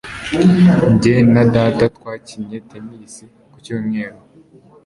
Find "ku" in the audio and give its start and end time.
3.51-3.57